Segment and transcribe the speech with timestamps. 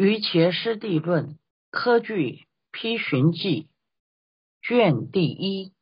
[0.00, 1.40] 于伽师地论
[1.72, 3.68] 科据批寻记
[4.62, 5.72] 卷第一，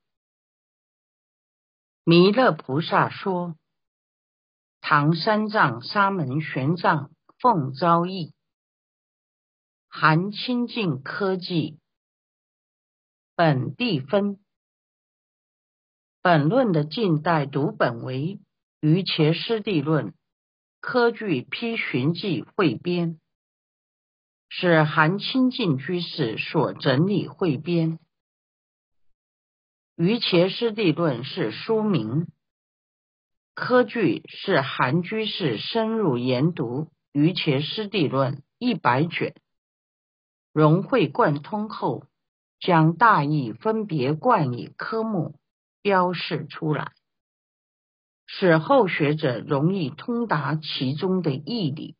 [2.02, 3.58] 弥勒菩萨说：
[4.80, 7.10] 唐三藏沙门玄奘
[7.40, 8.32] 奉诏译，
[9.86, 11.78] 含清净科技
[13.34, 14.40] 本地分。
[16.22, 18.40] 本论的近代读本为
[18.80, 20.14] 于伽师地论
[20.80, 23.20] 科据批寻记汇编。
[24.48, 27.98] 是韩清净居士所整理汇编，
[29.96, 32.26] 《于伽师地论》是书名，
[33.54, 39.34] 科据是韩居士深入研读《于伽师地论》一百卷，
[40.52, 42.04] 融会贯通后，
[42.60, 45.38] 将大意分别冠以科目，
[45.82, 46.92] 标示出来，
[48.26, 51.96] 使后学者容易通达其中的义理。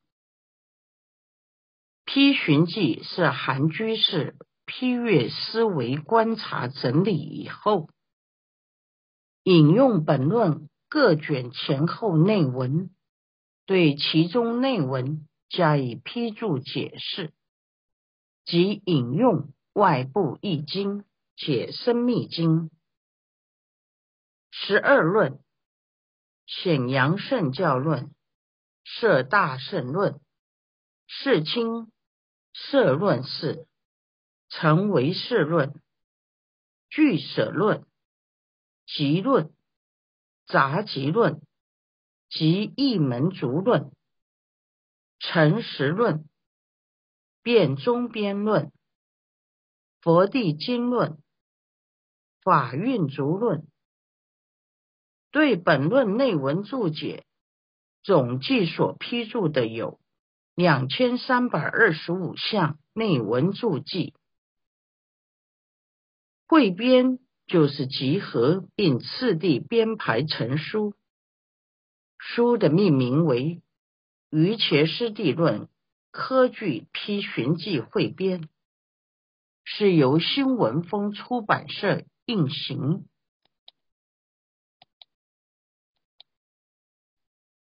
[2.07, 7.91] 批寻记是韩居士批阅思维观察整理以后，
[9.43, 12.91] 引用本论各卷前后内文，
[13.67, 17.35] 对其中内文加以批注解释，
[18.45, 22.71] 即引用外部易经解生密经
[24.53, 25.41] 十二论、
[26.47, 28.15] 显阳圣教论、
[28.85, 30.21] 摄大圣论、
[31.09, 31.93] 世清。
[32.59, 33.67] 社论是
[34.49, 35.79] 成为社论、
[36.89, 37.85] 俱舍论、
[38.87, 39.55] 集论、
[40.47, 41.43] 杂集论
[42.31, 43.93] 及一门族论、
[45.19, 46.27] 诚实论、
[47.43, 48.73] 辩中边论、
[50.01, 51.23] 佛地经论、
[52.41, 53.69] 法运逐论，
[55.31, 57.27] 对本论内文注解
[58.03, 60.01] 总计所批注的有。
[60.57, 64.15] 两千三百二十五项内文注记，
[66.49, 70.95] 汇编就是集合并次第编排成书。
[72.17, 73.57] 书的命名为
[74.31, 75.69] 《于伽师地论
[76.11, 78.41] 科举批寻记汇编》，
[79.63, 82.81] 是由新文风出版社印行。《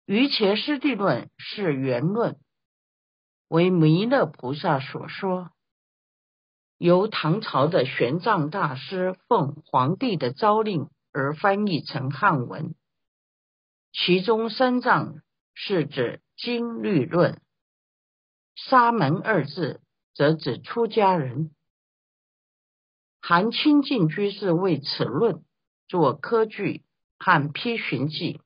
[0.05, 2.39] 于伽师地论》是原论。
[3.47, 5.51] 为弥勒菩萨所说，
[6.77, 12.75] 由唐朝的玄奘大师奉皇帝的诏令而翻译成汉文。
[13.91, 15.21] 其中三藏
[15.53, 17.39] 是指经律论，
[18.55, 19.81] 沙门二字
[20.13, 21.51] 则指出家人。
[23.21, 25.43] 韩清净居士为此论
[25.87, 26.83] 作科据
[27.19, 28.41] 和批寻记。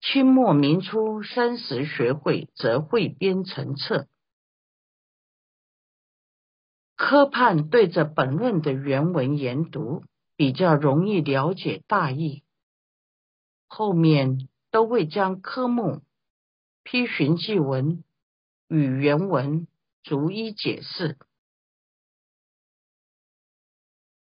[0.00, 4.08] 清末明初三十学会则汇编成册。
[6.96, 10.04] 科判对着本论的原文研读，
[10.36, 12.42] 比较容易了解大意。
[13.66, 16.02] 后面都会将科目、
[16.82, 18.02] 批寻记文
[18.68, 19.66] 与原文
[20.02, 21.18] 逐一解释。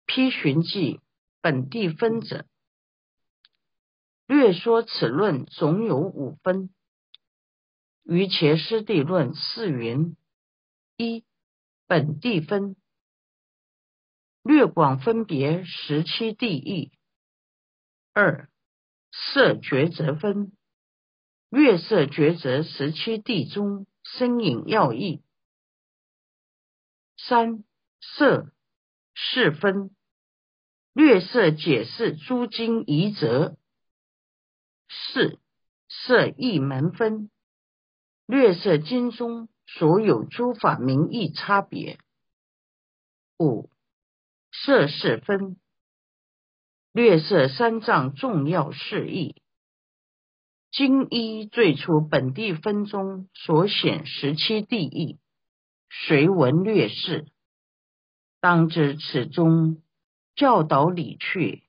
[0.06, 1.00] 批寻记
[1.42, 2.46] 本地分者。
[4.32, 6.70] 略说此论总有五分。
[8.04, 10.16] 于伽师地论四云：
[10.96, 11.26] 一、
[11.86, 12.78] 本地分，
[14.42, 16.94] 略广分别十七地义；
[18.14, 18.50] 二、
[19.12, 20.54] 色抉择分，
[21.50, 25.22] 略色抉择十七地中深隐要义；
[27.18, 27.66] 三、
[28.00, 28.54] 色
[29.14, 29.94] 是分，
[30.94, 33.58] 略色解释诸经疑则。
[34.94, 35.40] 四
[35.88, 37.32] 色一门分，
[38.26, 41.98] 略色经中所有诸法名义差别。
[43.40, 43.70] 五
[44.52, 45.56] 色是分，
[46.92, 49.42] 略色三藏重要事义。
[50.72, 55.20] 经一最初本地分中所显十七地义，
[55.90, 57.28] 随文略示，
[58.42, 59.82] 当知此中
[60.36, 61.64] 教导理趣。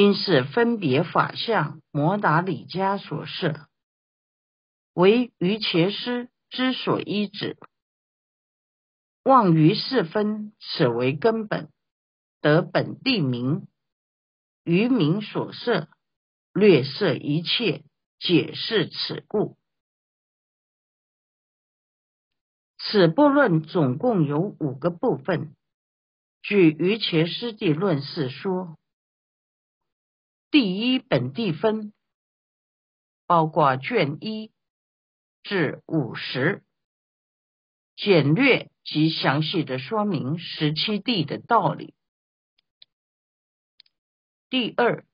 [0.00, 3.68] 因是分别法相摩达里迦所设，
[4.94, 7.58] 为于伽师之所依止。
[9.22, 11.70] 望于四分，此为根本，
[12.40, 13.68] 得本地名，
[14.64, 15.90] 于名所设，
[16.54, 17.84] 略设一切，
[18.18, 19.58] 解释此故。
[22.78, 25.54] 此部论总共有五个部分，
[26.40, 28.78] 据于伽师地论释说。
[30.50, 31.92] 第一本地分，
[33.26, 34.50] 包括卷一
[35.44, 36.64] 至五十，
[37.94, 41.94] 简略及详细的说明十七地的道理。
[44.48, 45.06] 第二，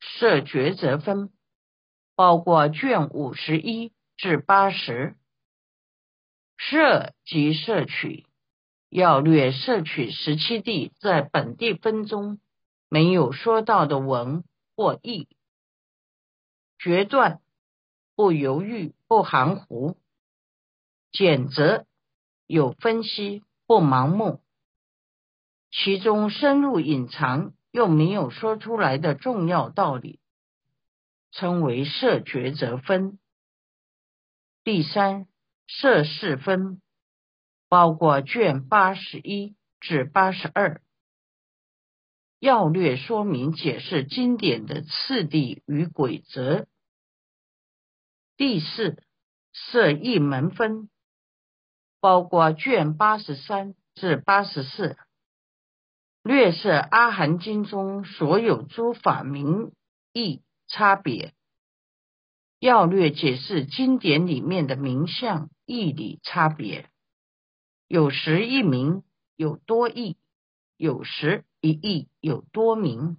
[0.00, 1.30] 设抉择分
[2.16, 5.16] 包括卷五十一至八十，
[6.56, 8.26] 摄及摄取，
[8.88, 12.40] 要略摄取十七地在本地分中
[12.88, 14.42] 没有说到的文
[14.74, 15.28] 或义，
[16.78, 17.40] 决断
[18.14, 19.96] 不犹豫不含糊，
[21.10, 21.86] 简则。
[22.48, 24.42] 有分析不盲目，
[25.70, 30.20] 其中深入隐藏又没有说出来的重要道理，
[31.30, 33.18] 称为色抉择分。
[34.64, 35.28] 第三，
[35.66, 36.82] 色是分
[37.70, 40.82] 包括卷八十一至八十二，
[42.42, 46.66] 要略说明解释经典的次第与规则。
[48.36, 49.00] 第四，
[49.52, 50.90] 设一门分。
[52.00, 54.96] 包括卷八十三至八十四，
[56.24, 59.70] 略涉阿含经中所有诸法名
[60.12, 61.34] 义差别，
[62.58, 66.90] 要略解释经典里面的名相义理差别，
[67.86, 69.04] 有时一名，
[69.36, 70.16] 有多义；
[70.76, 73.18] 有时一义，有多名。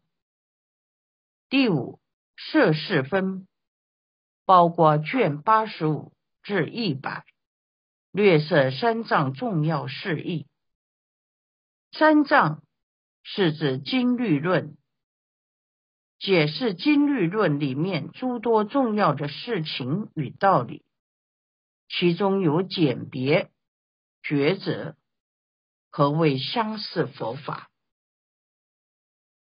[1.48, 2.02] 第五，
[2.36, 3.48] 摄事分，
[4.46, 6.12] 包括卷八十五
[6.44, 7.24] 至一百。
[8.12, 10.46] 略涉三藏重要事义。
[11.94, 12.62] 三藏
[13.24, 14.78] 是指经律论，
[16.20, 20.84] 解释经律论里面诸多重要的事情与道理，
[21.88, 23.50] 其中有简别、
[24.22, 24.98] 抉择。
[25.90, 27.70] 何谓相似佛法？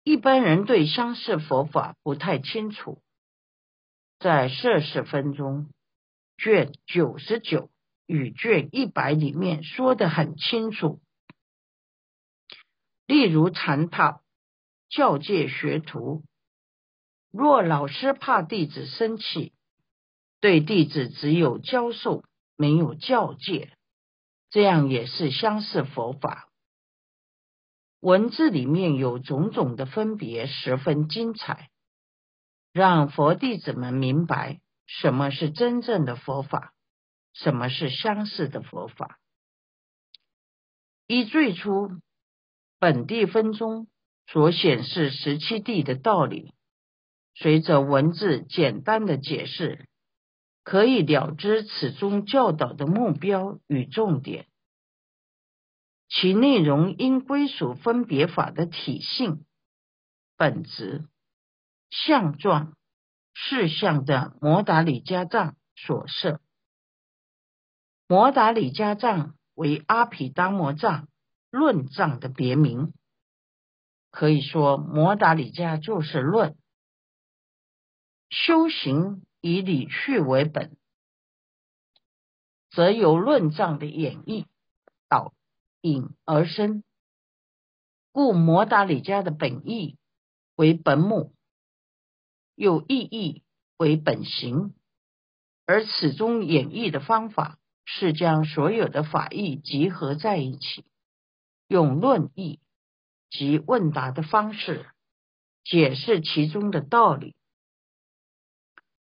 [0.03, 3.01] 一般人对相似佛法不太清楚，
[4.19, 5.69] 在摄事分钟
[6.37, 7.69] 卷九十九。
[8.05, 10.99] 与卷一百里面说的很清楚，
[13.07, 14.21] 例如禅套
[14.89, 16.21] 教诫学徒，
[17.31, 19.53] 若老师怕弟子生气，
[20.41, 22.25] 对弟子只有教授，
[22.57, 23.71] 没有教诫，
[24.49, 26.49] 这样也是相似佛法。
[28.03, 31.69] 文字里面有种种的分别，十分精彩，
[32.73, 36.73] 让佛弟子们明白什么是真正的佛法。
[37.31, 39.19] 什么是相似的佛法？
[41.07, 41.91] 依最初
[42.77, 43.87] 本地分中
[44.27, 46.53] 所显示十七地的道理，
[47.33, 49.87] 随着文字简单的解释，
[50.65, 54.45] 可以了知此中教导的目标与重点。
[56.15, 59.45] 其内容应归属分别法的体性、
[60.37, 61.07] 本质、
[61.89, 62.77] 相状、
[63.33, 66.39] 事项的摩达里加藏所设。
[68.07, 71.07] 摩达里加藏为阿毗达摩藏
[71.49, 72.93] 论藏的别名，
[74.11, 76.55] 可以说摩达里加就是论。
[78.29, 80.77] 修行以理趣为本，
[82.69, 84.45] 则由论藏的演绎
[85.09, 85.33] 导
[85.83, 86.83] 引而生。
[88.11, 89.99] 故摩达里加的本意
[90.55, 91.35] 为本母，
[92.55, 93.43] 有意义
[93.77, 94.73] 为本行，
[95.67, 97.59] 而此中演绎的方法。
[97.85, 100.85] 是将所有的法义集合在一起，
[101.67, 102.61] 用论义
[103.29, 104.89] 及问答的方式
[105.65, 107.35] 解释其中的道理。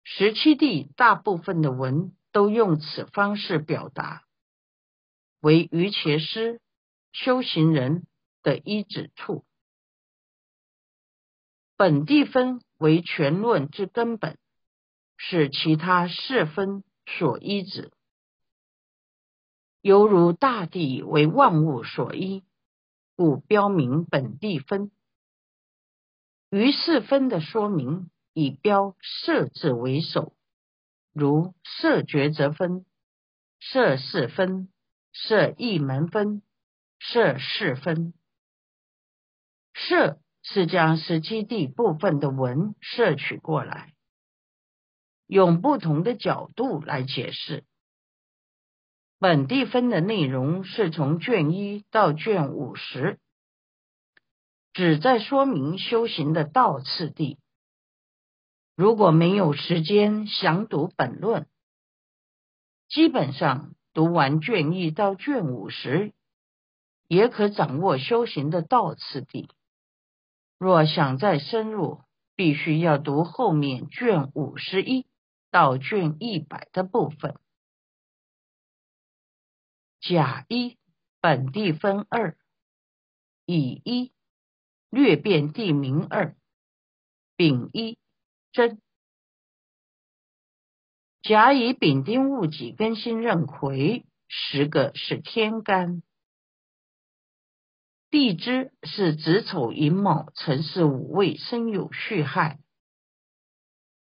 [0.03, 4.24] 十七地大部分的文都用此方式表达，
[5.45, 6.59] 为瑜伽师
[7.11, 8.07] 修行人
[8.41, 9.45] 的一指处。
[11.77, 14.39] 本地分为全论之根本，
[15.17, 17.91] 是其他四分所依止。
[19.81, 22.43] 犹如大地为万物所依，
[23.15, 24.89] 故标明本地分。
[26.49, 30.33] 于四分的说明以标色字为首，
[31.13, 32.83] 如色觉则分、
[33.59, 34.69] 色是分、
[35.17, 36.41] 设一门分、
[36.99, 38.13] 设四分。
[39.73, 43.93] 设是将十七地部分的文摄取过来，
[45.25, 47.63] 用不同的角度来解释。
[49.17, 53.19] 本地分的内容是从卷一到卷五十，
[54.73, 57.39] 旨在说明修行的道次第。
[58.75, 61.47] 如果没有时间详读本论，
[62.89, 66.13] 基本上读完卷一到卷五十，
[67.07, 69.47] 也可掌握修行的道次第。
[70.57, 72.01] 若想再深入，
[72.35, 75.07] 必须要读后面卷五十一
[75.49, 77.39] 到卷一百的部分。
[80.01, 80.77] 甲一
[81.21, 82.37] 本地分二，
[83.45, 84.11] 乙一
[84.89, 86.35] 略变地名二，
[87.37, 87.97] 丙一
[88.51, 88.81] 真。
[91.25, 96.03] 甲乙丙丁戊己庚辛壬癸十个是天干，
[98.11, 102.59] 地支是子丑寅卯辰巳午未申酉戌亥。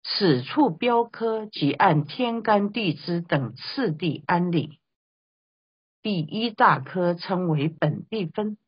[0.03, 4.81] 此处标科即按天干地支等次第安理。
[6.03, 8.59] 第一大科称为本地分，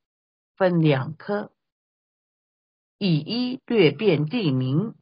[0.57, 1.51] 分两科，
[2.99, 4.95] 以一略变地名，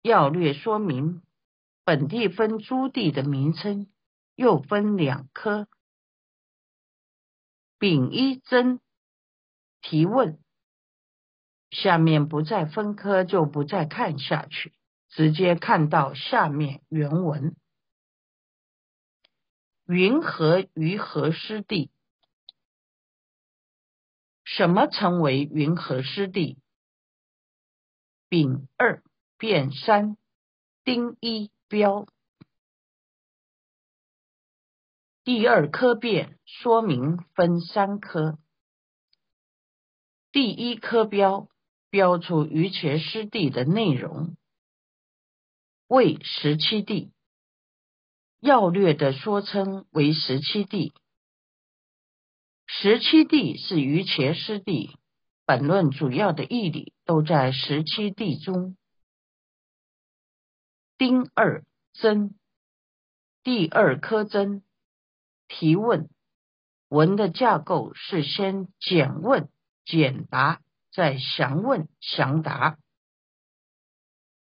[0.00, 1.20] 要略说明。
[1.84, 3.90] 本地分诸地的名称
[4.34, 5.68] 又分两科。
[7.78, 8.80] 丙一真
[9.80, 10.38] 提问，
[11.70, 14.74] 下面不再分科，就不再看下去，
[15.08, 17.56] 直接看到下面原文：
[19.86, 21.90] 云何于何湿地？
[24.44, 26.58] 什么称为云何湿地？
[28.28, 29.02] 丙二
[29.38, 30.16] 变三，
[30.84, 31.50] 丁一。
[31.70, 32.08] 标
[35.22, 38.40] 第二科变说明分三科，
[40.32, 41.46] 第一科标
[41.88, 44.36] 标出于前师地的内容
[45.86, 47.12] 为十七地，
[48.40, 50.92] 要略的说称为十七地。
[52.66, 54.96] 十七地是于前师地，
[55.46, 58.76] 本论主要的义理都在十七地中。
[61.00, 61.64] 丁二
[61.94, 62.34] 真，
[63.42, 64.62] 第二科真。
[65.48, 66.10] 提问
[66.88, 69.48] 文的架构是先简问、
[69.86, 70.60] 简答，
[70.92, 72.78] 再详问、详答。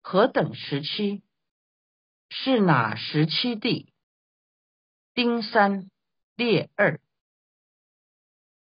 [0.04, 1.24] 何等时期？
[2.30, 3.92] 是哪十七地？
[5.16, 5.90] 丁三
[6.36, 7.02] 列二，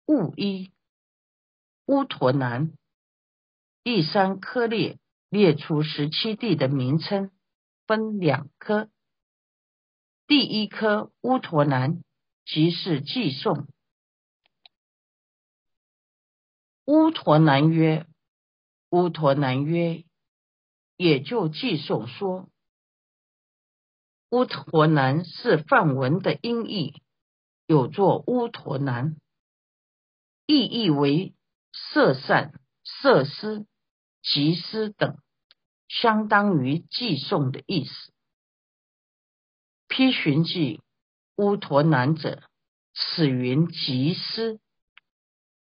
[0.05, 0.71] 戊一
[1.87, 2.71] 乌陀南。
[3.83, 7.29] 第三科列列出十七地的名称。
[7.91, 8.89] 分两科，
[10.25, 12.01] 第一科乌陀南
[12.45, 13.67] 即是寄送。
[16.85, 18.07] 乌陀南曰：
[18.91, 20.05] 乌陀南曰，
[20.95, 22.49] 也就寄送说，
[24.29, 27.03] 乌陀南是梵文的音译，
[27.65, 29.17] 有作乌陀南，
[30.45, 31.35] 意译为
[31.73, 33.67] 色善、色思、
[34.21, 35.17] 吉思等。
[35.91, 38.13] 相当于寄送的意思。
[39.89, 40.81] 批寻记
[41.35, 42.43] 乌陀南者，
[42.93, 44.61] 此云集思，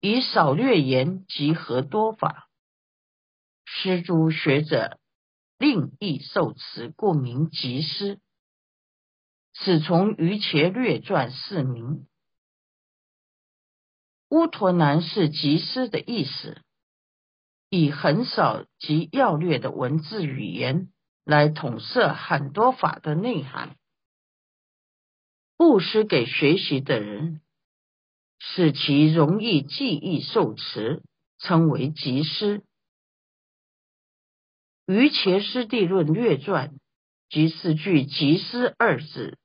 [0.01, 2.51] 以少略言集合多法。
[3.65, 5.01] 师诸学者
[5.57, 8.21] 另译受持，故名集思。
[9.55, 12.07] 此从余伽略传四名。
[14.29, 16.62] 乌陀南是集思的意思。
[17.75, 20.93] 以很少及要略的文字语言
[21.25, 23.79] 来统摄很多法的内涵，
[25.57, 27.41] 布施给学习的人，
[28.39, 31.03] 使其容易记忆受持，
[31.39, 32.59] 称为集施。
[34.87, 36.69] 《于伽师地论略传》
[37.31, 39.39] 即是句“集施”二字，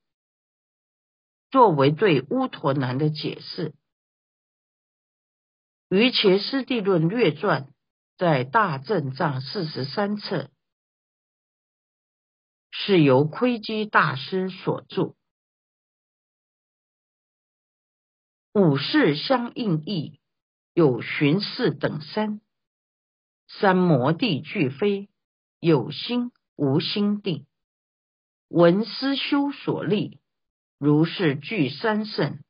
[1.50, 3.70] 作为对乌陀南的解释。
[5.88, 7.62] 《于伽师地论略传》。
[8.18, 10.50] 在大正藏四十三册，
[12.72, 15.14] 是由窥基大师所著。
[18.52, 20.18] 五世相应义
[20.74, 22.40] 有寻视等三，
[23.46, 25.08] 三摩地俱非，
[25.60, 27.46] 有心无心地，
[28.48, 30.18] 闻思修所立，
[30.76, 32.42] 如是具三圣，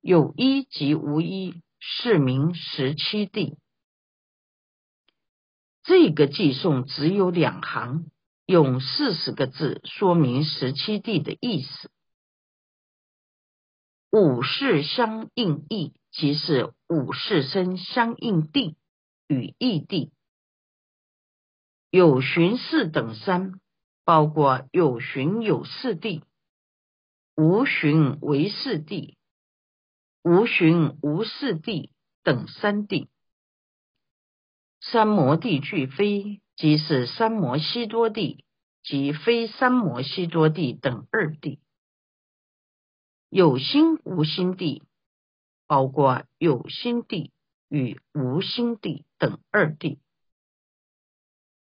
[0.00, 3.61] 有一即无一，是名十七地。
[5.84, 8.10] 这个寄送只有两行，
[8.46, 11.90] 用四十个字说明十七地的意思。
[14.10, 18.76] 五世相应义，即是五世生相应地
[19.26, 20.12] 与异地。
[21.90, 23.60] 有寻四等三，
[24.04, 26.22] 包括有寻有四地，
[27.34, 29.16] 无寻为四地，
[30.22, 33.08] 无寻无四地等三地。
[34.84, 38.44] 三摩地俱非，即是三摩西多地
[38.82, 41.60] 及非三摩西多地等二地。
[43.28, 44.82] 有心无心地，
[45.68, 47.32] 包括有心地
[47.68, 50.00] 与无心地等二地。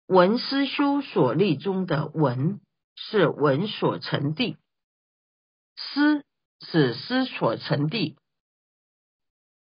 [0.08, 2.60] 文思修所立中的文
[2.96, 4.58] 是文所成地，
[5.78, 6.26] 思
[6.60, 8.18] 是思所成地，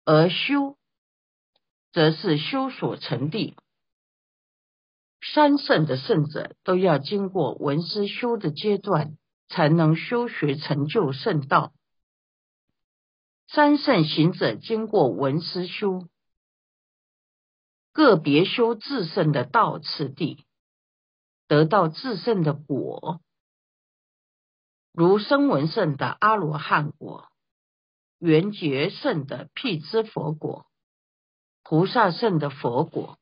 [0.05, 0.77] 而修
[1.91, 3.55] 则是修所成地。
[5.21, 9.17] 三圣的圣者都要经过闻思修的阶段，
[9.47, 11.73] 才能修学成就圣道。
[13.47, 16.07] 三圣行者经过闻思修，
[17.91, 20.45] 个别修自圣的道次第，
[21.47, 23.21] 得到自圣的果，
[24.93, 27.27] 如声闻圣的阿罗汉果，
[28.19, 30.68] 缘觉圣的辟支佛果，
[31.69, 33.19] 菩萨圣的佛果。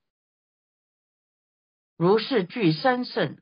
[1.98, 3.42] 如是具三圣，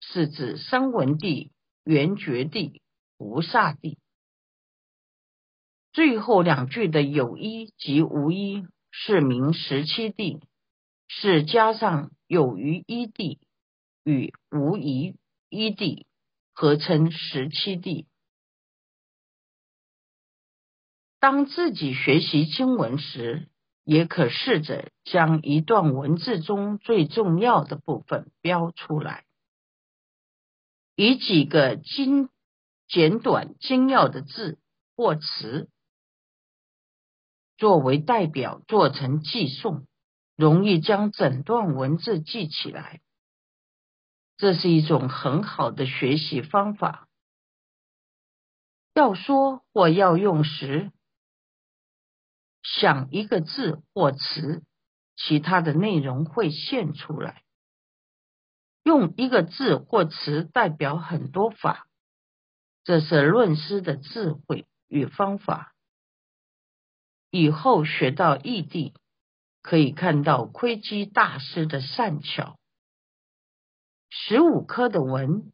[0.00, 1.52] 是指三文地、
[1.84, 2.80] 缘觉地、
[3.18, 3.98] 菩萨地。
[5.92, 10.40] 最后两句的有一及无一，是名十七地，
[11.08, 13.38] 是加上有余一地
[14.02, 15.14] 与无余
[15.50, 16.06] 一地，
[16.54, 18.06] 合称十七地。
[21.20, 23.50] 当自己学习经文时，
[23.84, 29.24] 也可试着将一段文字中最重要的部分标出来，
[30.94, 32.28] 以几个精
[32.86, 34.58] 简短精要的字
[34.94, 35.68] 或词
[37.56, 39.86] 作为代表，做成记诵，
[40.36, 43.00] 容易将整段文字记起来。
[44.36, 47.08] 这是一种很好的学习方法。
[48.94, 50.92] 要说或要用时。
[52.62, 54.62] 想一个字或词，
[55.16, 57.42] 其他的内容会现出来。
[58.84, 61.86] 用一个字或词代表很多法，
[62.84, 65.74] 这是论师的智慧与方法。
[67.30, 68.94] 以后学到异地，
[69.62, 72.58] 可以看到窥基大师的善巧。
[74.10, 75.52] 十五科的文，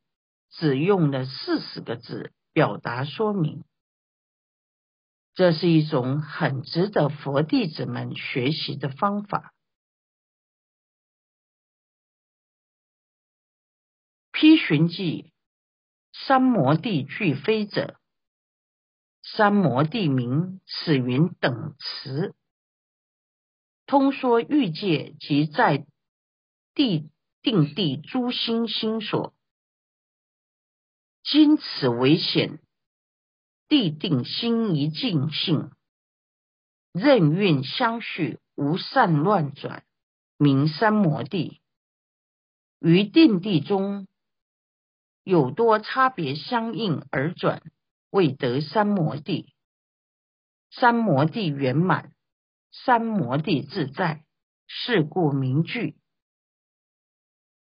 [0.50, 3.62] 只用了四十个字表达说明。
[5.38, 9.54] 这是一种很值得佛弟子们学习的方法。
[14.32, 15.32] 批寻记
[16.12, 18.00] 三摩地俱非者，
[19.22, 22.34] 三摩地名此云等词，
[23.86, 25.86] 通说欲界及在
[26.74, 29.32] 地定地诸心心所，
[31.22, 32.58] 今此为显。
[33.68, 35.70] 地定心一静性，
[36.92, 39.84] 任运相续，无善乱转，
[40.38, 41.60] 名三摩地。
[42.80, 44.08] 于定地中
[45.22, 47.62] 有多差别相应而转，
[48.08, 49.52] 未得三摩地。
[50.70, 52.14] 三摩地圆满，
[52.72, 54.24] 三摩地自在，
[54.66, 55.98] 是故名句。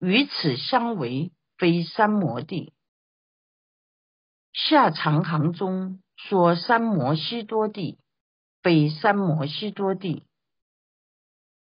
[0.01, 2.74] 与此相违，非三摩地。
[4.55, 7.99] 下长行中说三摩悉多地，
[8.63, 10.23] 非三摩悉多地，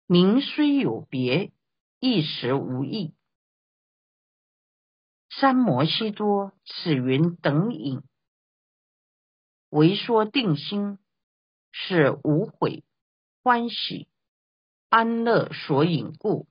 [0.07, 1.51] 名虽有别，
[1.99, 3.13] 一时无异。
[5.29, 8.01] 三摩悉多，此云等引，
[9.69, 10.99] 为说定心
[11.71, 12.85] 是无悔、
[13.43, 14.07] 欢喜、
[14.87, 16.47] 安乐所引故，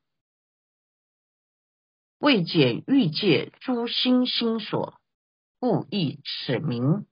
[2.19, 4.98] 未解欲界诸心心所。
[5.61, 7.07] 故意使名。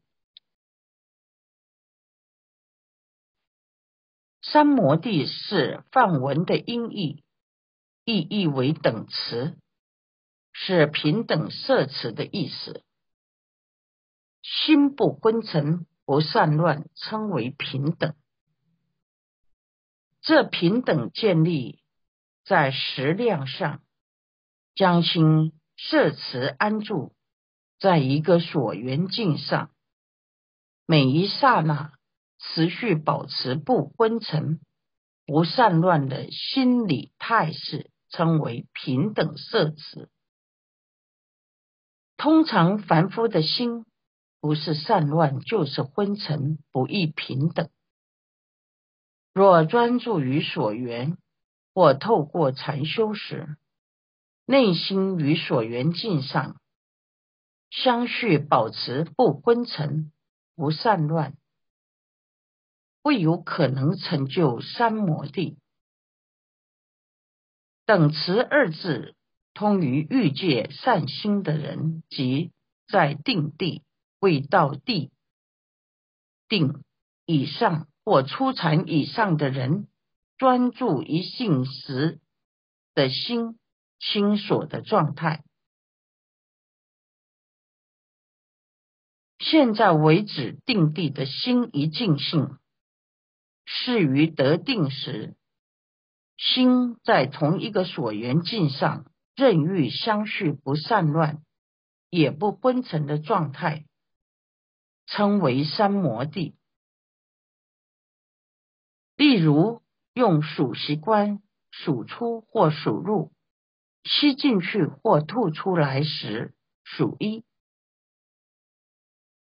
[4.40, 7.24] 三摩地是梵文的音译，
[8.04, 9.58] 意译为等词，
[10.52, 12.84] 是平等色词的意思。
[14.42, 18.14] 心不昏沉，不散乱，称为平等。
[20.20, 21.82] 这平等建立
[22.44, 23.82] 在实量上，
[24.76, 27.15] 将心摄持安住。
[27.78, 29.70] 在一个所缘境上，
[30.86, 31.92] 每一刹那
[32.38, 34.60] 持续保持不昏沉、
[35.26, 40.08] 不散乱的心理态势，称为平等色持。
[42.16, 43.84] 通常凡夫的心
[44.40, 47.68] 不是散乱，就是昏沉，不易平等。
[49.34, 51.18] 若专注于所缘，
[51.74, 53.58] 或透过禅修时，
[54.46, 56.58] 内心与所缘境上。
[57.70, 60.12] 相续保持不昏沉、
[60.54, 61.36] 不散乱，
[63.02, 65.58] 未有可能成就三摩地。
[67.84, 69.14] 等持二字
[69.54, 72.52] 通于欲界善心的人，即
[72.88, 73.84] 在定地
[74.18, 75.12] 未到地
[76.48, 76.82] 定
[77.24, 79.88] 以上或初禅以上的人，
[80.36, 82.20] 专注一性时
[82.94, 83.58] 的心
[83.98, 85.44] 心所的状态。
[89.48, 92.58] 现在为止，定地的心一尽性，
[93.64, 95.36] 是于得定时，
[96.36, 101.44] 心在同一个所缘境上，任欲相续，不散乱，
[102.10, 103.86] 也不昏沉的状态，
[105.06, 106.56] 称为三摩地。
[109.14, 109.80] 例如，
[110.12, 113.30] 用数息观数出或数入，
[114.02, 117.45] 吸进去或吐出来时，数一。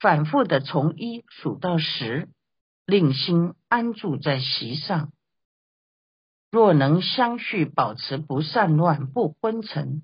[0.01, 2.27] 反复的从一数到十，
[2.87, 5.13] 令心安住在席上。
[6.49, 10.03] 若能相续保持不散乱不昏沉，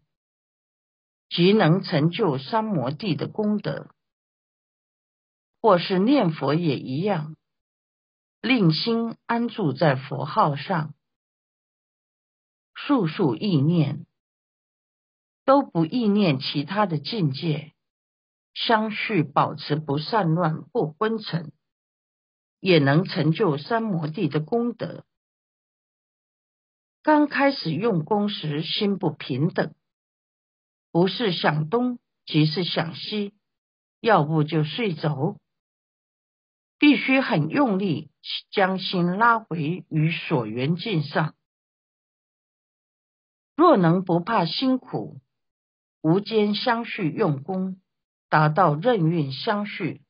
[1.30, 3.90] 即能成就三摩地的功德。
[5.60, 7.36] 或是念佛也一样，
[8.40, 10.94] 令心安住在佛号上，
[12.76, 14.06] 数数意念
[15.44, 17.74] 都不意念其他的境界。
[18.66, 21.52] 相续保持不散乱不昏沉，
[22.60, 25.06] 也能成就三摩地的功德。
[27.04, 29.76] 刚开始用功时，心不平等，
[30.92, 33.36] 不是想东即是想西，
[34.02, 35.38] 要不就睡着。
[36.80, 38.10] 必须很用力
[38.50, 41.36] 将心拉回于所缘境上。
[43.56, 45.22] 若能不怕辛苦，
[46.02, 47.80] 无间相续用功。
[48.30, 50.02] 达到任运相续，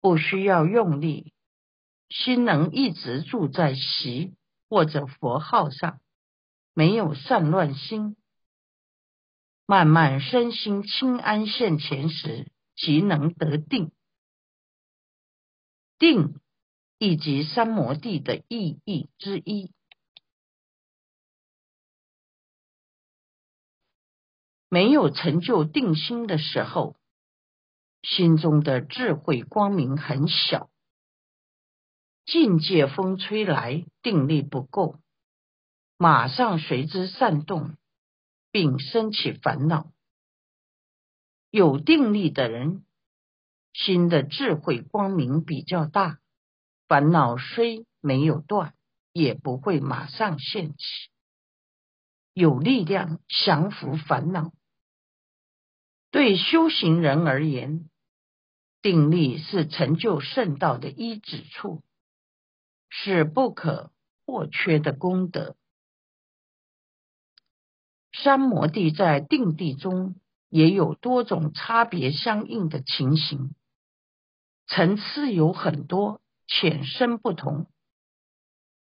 [0.00, 1.32] 不需要用力，
[2.08, 4.34] 心能一直住在习
[4.68, 6.00] 或者佛号上，
[6.74, 8.16] 没有散乱心。
[9.66, 13.92] 慢慢身心清安现前时，即能得定。
[15.98, 16.40] 定
[16.98, 19.72] 以及三摩地的意义之一。
[24.68, 26.97] 没有成就定心的时候。
[28.16, 30.70] 心中的智慧光明很小，
[32.24, 34.96] 境界风吹来，定力不够，
[35.98, 37.76] 马上随之散动，
[38.50, 39.92] 并升起烦恼。
[41.50, 42.82] 有定力的人，
[43.74, 46.18] 心的智慧光明比较大，
[46.86, 48.74] 烦恼虽没有断，
[49.12, 50.84] 也不会马上现起，
[52.32, 54.52] 有力量降服烦恼。
[56.10, 57.90] 对修行人而言，
[58.80, 61.82] 定力是成就圣道的一指处，
[62.88, 63.90] 是不可
[64.24, 65.56] 或缺的功德。
[68.12, 70.16] 三摩地在定地中
[70.48, 73.54] 也有多种差别相应的情形，
[74.66, 77.66] 层次有很多，浅深不同。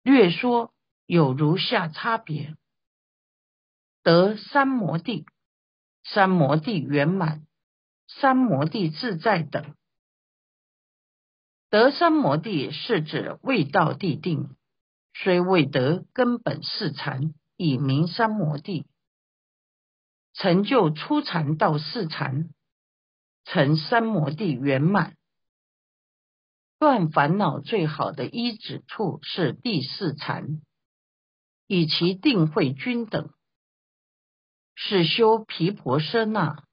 [0.04, 0.74] 略说
[1.06, 2.56] 有如下差别：
[4.04, 5.26] 得三摩地。
[6.08, 7.48] 三摩地圆满、
[8.08, 9.76] 三摩地自在等，
[11.76, 14.56] 得三摩地是指未到地定，
[15.14, 18.88] 虽未得根本四禅，以名三摩地。
[20.32, 22.48] 成就初禅到四禅，
[23.44, 25.18] 成三摩地圆满。
[26.80, 30.62] 断烦恼最好的一指处是第四禅，
[31.68, 33.34] 以其定慧均等。
[34.76, 36.64] 是修毗婆舍那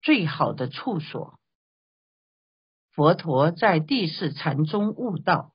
[0.00, 1.39] 最好的处所。
[2.92, 5.54] 佛陀在第四禅中悟道。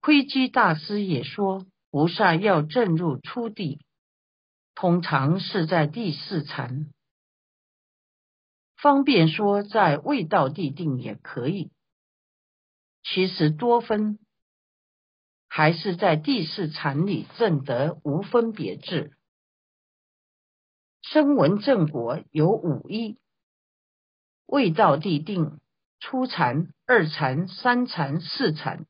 [0.00, 3.84] 窥基大师也说，菩萨要证入初地，
[4.74, 6.92] 通常是在第四禅。
[8.76, 11.70] 方便说，在未到地定也可以。
[13.04, 14.18] 其实多分，
[15.48, 19.16] 还是在第四禅里证得无分别智。
[21.02, 23.18] 声闻正果有五一，
[24.52, 25.60] 未到地定，
[25.98, 28.84] 初禅、二禅、三禅、四禅，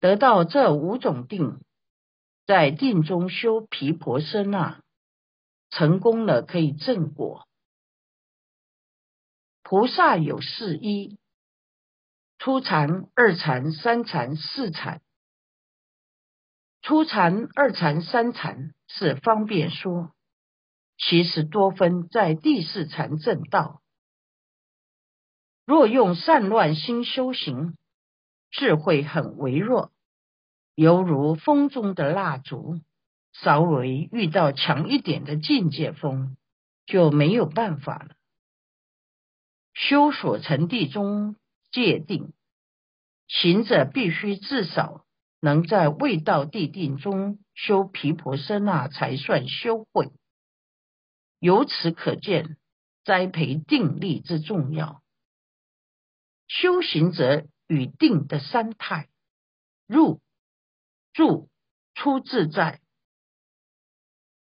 [0.00, 1.60] 得到这五种定，
[2.46, 4.82] 在定中修毗婆舍那，
[5.70, 7.46] 成功了可以正果。
[9.62, 11.16] 菩萨有四一，
[12.40, 15.00] 初禅、二禅、三禅、四禅。
[16.82, 20.10] 初禅、二禅、三禅是方便说。
[20.98, 23.80] 其实多分在第四禅正道。
[25.66, 27.76] 若用善乱心修行，
[28.50, 29.90] 智慧很微弱，
[30.74, 32.80] 犹如风中的蜡烛。
[33.32, 36.38] 稍微遇到强一点的境界风，
[36.86, 38.14] 就没有办法了。
[39.74, 41.36] 修所成地中
[41.70, 42.32] 界定，
[43.28, 45.04] 行者必须至少
[45.38, 50.10] 能在未到地定中修毗婆舍那，才算修会。
[51.38, 52.56] 由此可见，
[53.04, 55.02] 栽培定力之重要。
[56.48, 59.08] 修行者与定的三态，
[59.86, 60.20] 入、
[61.12, 61.48] 住、
[61.94, 62.80] 出自在，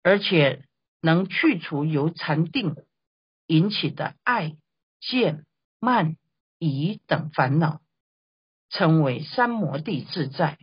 [0.02, 0.64] 而且
[1.00, 2.76] 能去除由禅定
[3.46, 4.56] 引起的爱、
[5.00, 5.46] 见、
[5.80, 6.16] 慢、
[6.58, 7.80] 疑等烦恼，
[8.68, 10.58] 称为三摩地自在。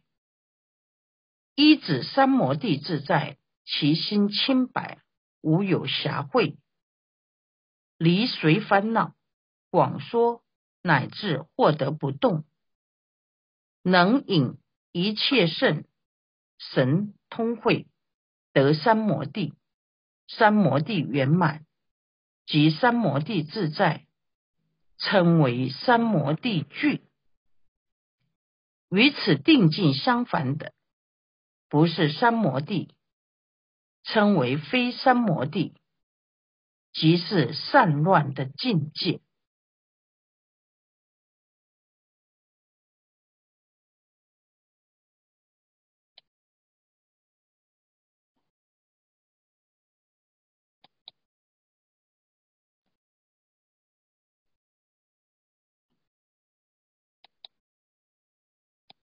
[1.55, 5.01] 一指三摩地自在，其心清白，
[5.41, 6.55] 无有瑕秽，
[7.97, 9.15] 离随烦恼，
[9.69, 10.43] 广说
[10.87, 12.45] 乃至获得不动，
[13.83, 14.57] 能引
[14.93, 15.83] 一切圣
[16.57, 17.87] 神通会，
[18.53, 19.53] 得三摩地，
[20.29, 21.65] 三摩地圆满，
[22.45, 24.07] 即三摩地自在，
[24.97, 27.03] 称为三摩地具。
[28.89, 30.73] 与此定境相反的。
[31.67, 32.95] 不是三摩地，
[34.03, 35.75] 称为非三摩地，
[36.93, 39.19] 即是散乱的境界。